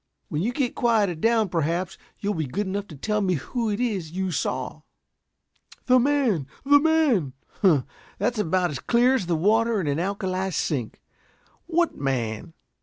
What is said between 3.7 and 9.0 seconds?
is you saw?" "The man, the man!" "Humph! That's about as